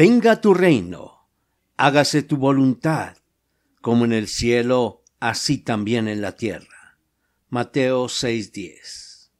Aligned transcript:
Venga 0.00 0.40
tu 0.40 0.54
reino, 0.54 1.28
hágase 1.76 2.22
tu 2.22 2.36
voluntad, 2.36 3.16
como 3.80 4.04
en 4.04 4.12
el 4.12 4.28
cielo, 4.28 5.02
así 5.18 5.58
también 5.58 6.06
en 6.06 6.20
la 6.20 6.36
tierra. 6.36 7.00
Mateo 7.48 8.06
6:10. 8.08 9.32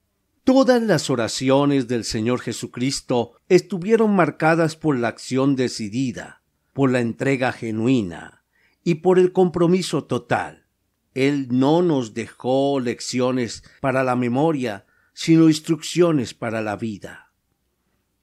Todas 0.43 0.83
las 0.83 1.11
oraciones 1.11 1.87
del 1.87 2.03
Señor 2.03 2.41
Jesucristo 2.41 3.35
estuvieron 3.49 4.17
marcadas 4.17 4.75
por 4.75 4.99
la 4.99 5.07
acción 5.07 5.55
decidida, 5.55 6.43
por 6.73 6.91
la 6.91 6.99
entrega 6.99 7.53
genuina 7.53 8.43
y 8.83 8.97
por 8.97 9.21
el 9.21 9.31
compromiso 9.31 10.07
total. 10.07 10.67
Él 11.15 11.47
no 11.53 11.83
nos 11.83 12.15
dejó 12.15 12.81
lecciones 12.81 13.63
para 13.81 14.03
la 14.03 14.17
memoria, 14.17 14.87
sino 15.13 15.49
instrucciones 15.49 16.35
para 16.35 16.63
la 16.63 16.75
vida. 16.75 17.31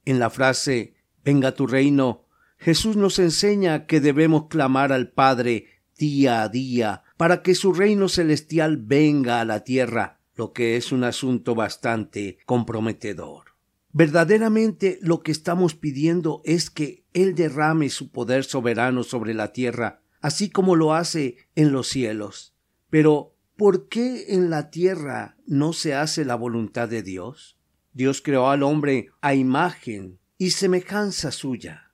En 0.04 0.20
la 0.20 0.30
frase 0.30 0.96
Venga 1.26 1.56
tu 1.56 1.66
reino, 1.66 2.25
Jesús 2.58 2.96
nos 2.96 3.20
enseña 3.20 3.86
que 3.86 4.02
debemos 4.02 4.48
clamar 4.48 4.92
al 4.92 5.12
Padre 5.12 5.68
día 5.98 6.42
a 6.42 6.50
día 6.50 7.04
para 7.18 7.42
que 7.42 7.56
su 7.56 7.74
reino 7.74 8.10
celestial 8.10 8.78
venga 8.78 9.40
a 9.40 9.46
la 9.46 9.64
tierra, 9.64 10.20
lo 10.36 10.52
que 10.52 10.76
es 10.78 10.92
un 10.92 11.04
asunto 11.04 11.56
bastante 11.56 12.38
comprometedor. 12.46 13.56
Verdaderamente 13.92 15.00
lo 15.02 15.22
que 15.22 15.32
estamos 15.32 15.76
pidiendo 15.76 16.42
es 16.44 16.70
que 16.70 17.06
Él 17.14 17.36
derrame 17.36 17.90
su 17.90 18.12
poder 18.12 18.44
soberano 18.44 19.04
sobre 19.04 19.34
la 19.34 19.54
tierra, 19.54 20.02
así 20.20 20.50
como 20.50 20.76
lo 20.76 20.94
hace 20.94 21.38
en 21.56 21.72
los 21.72 21.88
cielos. 21.88 22.54
Pero, 22.90 23.36
¿por 23.56 23.88
qué 23.88 24.34
en 24.34 24.50
la 24.50 24.70
tierra 24.70 25.38
no 25.46 25.72
se 25.72 25.94
hace 25.94 26.26
la 26.26 26.36
voluntad 26.36 26.90
de 26.90 27.04
Dios? 27.04 27.58
Dios 27.94 28.22
creó 28.22 28.50
al 28.50 28.64
hombre 28.64 29.12
a 29.22 29.34
imagen 29.34 30.20
y 30.38 30.50
semejanza 30.50 31.32
suya 31.32 31.85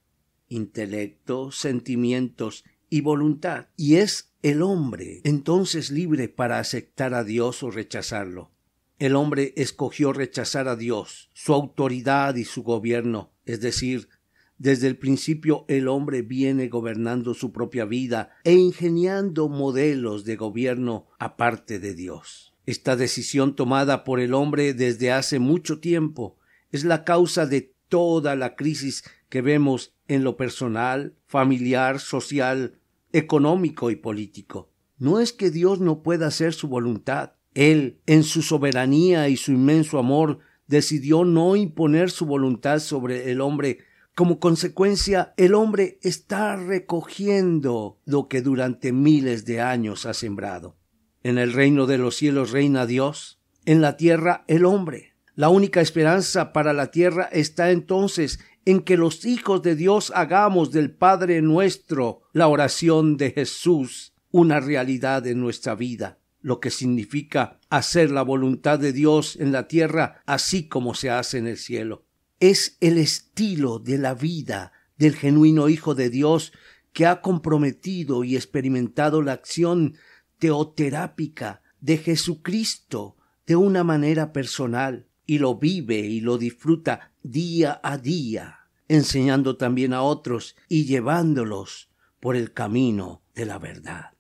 intelecto, 0.52 1.52
sentimientos 1.52 2.64
y 2.90 3.02
voluntad, 3.02 3.68
y 3.78 3.96
es 3.96 4.34
el 4.44 4.62
hombre 4.62 5.22
entonces 5.24 5.90
libre 5.92 6.30
para 6.30 6.60
aceptar 6.60 7.14
a 7.14 7.24
Dios 7.24 7.64
o 7.64 7.72
rechazarlo. 7.72 8.52
El 9.00 9.16
hombre 9.16 9.54
escogió 9.56 10.14
rechazar 10.14 10.68
a 10.68 10.76
Dios, 10.76 11.30
su 11.34 11.54
autoridad 11.54 12.36
y 12.36 12.46
su 12.46 12.62
gobierno, 12.64 13.34
es 13.46 13.62
decir, 13.62 14.10
desde 14.58 14.88
el 14.88 14.98
principio 14.98 15.66
el 15.70 15.88
hombre 15.88 16.22
viene 16.22 16.68
gobernando 16.68 17.34
su 17.34 17.52
propia 17.52 17.86
vida 17.86 18.30
e 18.44 18.54
ingeniando 18.54 19.50
modelos 19.50 20.24
de 20.24 20.36
gobierno 20.36 21.08
aparte 21.18 21.80
de 21.80 21.96
Dios. 21.96 22.54
Esta 22.68 22.96
decisión 22.96 23.56
tomada 23.56 24.04
por 24.04 24.20
el 24.20 24.36
hombre 24.36 24.76
desde 24.76 25.12
hace 25.12 25.40
mucho 25.40 25.80
tiempo 25.80 26.38
es 26.72 26.84
la 26.84 27.04
causa 27.04 27.48
de 27.48 27.74
toda 27.90 28.36
la 28.36 28.56
crisis 28.56 29.04
que 29.30 29.42
vemos 29.42 29.96
en 30.12 30.26
lo 30.26 30.36
personal, 30.36 31.16
familiar, 31.26 32.02
social, 32.02 32.74
económico 33.14 33.92
y 33.92 33.96
político. 33.96 34.70
No 34.98 35.22
es 35.22 35.32
que 35.32 35.52
Dios 35.52 35.80
no 35.80 36.04
pueda 36.04 36.28
hacer 36.28 36.54
su 36.54 36.68
voluntad. 36.68 37.32
Él, 37.54 38.02
en 38.08 38.24
su 38.24 38.42
soberanía 38.42 39.30
y 39.30 39.38
su 39.38 39.54
inmenso 39.54 40.00
amor, 40.00 40.40
decidió 40.68 41.24
no 41.24 41.56
imponer 41.56 42.12
su 42.12 42.26
voluntad 42.26 42.80
sobre 42.80 43.32
el 43.32 43.40
hombre. 43.40 43.80
Como 44.14 44.42
consecuencia, 44.42 45.34
el 45.38 45.56
hombre 45.56 45.98
está 46.02 46.58
recogiendo 46.58 47.98
lo 48.04 48.28
que 48.28 48.42
durante 48.42 48.92
miles 48.92 49.46
de 49.46 49.62
años 49.62 50.06
ha 50.06 50.14
sembrado. 50.14 50.76
En 51.24 51.38
el 51.38 51.54
reino 51.54 51.86
de 51.88 51.98
los 51.98 52.18
cielos 52.18 52.52
reina 52.52 52.86
Dios, 52.86 53.40
en 53.64 53.82
la 53.82 53.96
tierra 53.96 54.44
el 54.48 54.66
hombre. 54.66 55.12
La 55.36 55.48
única 55.48 55.80
esperanza 55.80 56.52
para 56.52 56.74
la 56.74 56.92
tierra 56.92 57.30
está 57.32 57.72
entonces 57.72 58.42
en 58.66 58.82
que 58.82 58.98
los 58.98 59.26
hijos 59.26 59.62
de 59.62 59.76
Dios 59.76 60.12
hagamos 60.16 60.72
del 60.72 60.92
Padre 60.92 61.42
nuestro 61.42 62.24
la 62.34 62.48
oración 62.48 63.18
de 63.18 63.32
Jesús 63.32 64.14
una 64.32 64.60
realidad 64.60 65.26
en 65.28 65.42
nuestra 65.42 65.76
vida, 65.76 66.20
lo 66.42 66.60
que 66.60 66.70
significa 66.70 67.60
hacer 67.70 68.12
la 68.12 68.22
voluntad 68.22 68.80
de 68.80 68.94
Dios 68.94 69.36
en 69.40 69.52
la 69.52 69.68
tierra 69.68 70.22
así 70.26 70.68
como 70.68 70.94
se 70.94 71.10
hace 71.10 71.38
en 71.38 71.48
el 71.48 71.58
cielo. 71.58 72.06
Es 72.40 72.78
el 72.80 72.98
estilo 72.98 73.80
de 73.80 73.98
la 73.98 74.14
vida 74.14 74.72
del 74.98 75.16
genuino 75.16 75.70
Hijo 75.70 75.96
de 75.96 76.10
Dios 76.10 76.54
que 76.94 77.06
ha 77.06 77.22
comprometido 77.22 78.24
y 78.24 78.36
experimentado 78.36 79.22
la 79.22 79.34
acción 79.34 79.96
teoterápica 80.40 81.62
de 81.80 81.98
Jesucristo 81.98 83.18
de 83.46 83.56
una 83.56 83.84
manera 83.84 84.34
personal 84.34 85.08
y 85.32 85.40
lo 85.40 85.56
vive 85.56 85.98
y 85.98 86.20
lo 86.20 86.38
disfruta 86.38 87.14
día 87.24 87.80
a 87.84 87.98
día, 87.98 88.68
enseñando 88.90 89.56
también 89.56 89.94
a 89.94 90.02
otros 90.02 90.58
y 90.68 90.84
llevándolos 90.84 91.90
por 92.20 92.36
el 92.36 92.52
camino 92.52 93.22
de 93.34 93.46
la 93.46 93.58
verdad. 93.58 94.12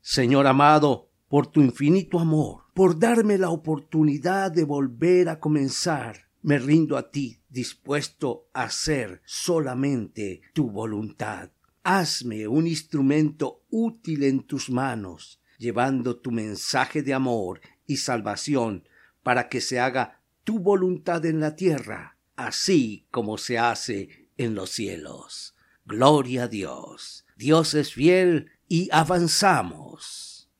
Señor 0.00 0.46
amado, 0.46 1.10
por 1.28 1.48
tu 1.48 1.60
infinito 1.60 2.18
amor, 2.18 2.62
por 2.72 2.98
darme 2.98 3.36
la 3.36 3.50
oportunidad 3.50 4.52
de 4.52 4.64
volver 4.64 5.28
a 5.28 5.38
comenzar, 5.38 6.30
me 6.40 6.58
rindo 6.58 6.96
a 6.96 7.10
ti, 7.10 7.42
dispuesto 7.50 8.48
a 8.54 8.62
hacer 8.62 9.20
solamente 9.26 10.40
tu 10.54 10.70
voluntad. 10.70 11.50
Hazme 11.82 12.48
un 12.48 12.66
instrumento 12.66 13.66
útil 13.68 14.22
en 14.22 14.44
tus 14.44 14.70
manos, 14.70 15.42
llevando 15.58 16.16
tu 16.16 16.30
mensaje 16.30 17.02
de 17.02 17.12
amor 17.12 17.60
y 17.86 17.98
salvación 17.98 18.88
para 19.22 19.50
que 19.50 19.60
se 19.60 19.78
haga 19.78 20.22
tu 20.44 20.58
voluntad 20.58 21.24
en 21.24 21.40
la 21.40 21.56
tierra, 21.56 22.18
así 22.36 23.06
como 23.10 23.38
se 23.38 23.58
hace 23.58 24.28
en 24.36 24.54
los 24.54 24.70
cielos. 24.70 25.56
Gloria 25.86 26.44
a 26.44 26.48
Dios. 26.48 27.26
Dios 27.36 27.74
es 27.74 27.92
fiel 27.92 28.50
y 28.68 28.88
avanzamos. 28.92 30.50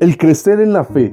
El 0.00 0.16
crecer 0.16 0.60
en 0.60 0.72
la 0.72 0.84
fe 0.84 1.12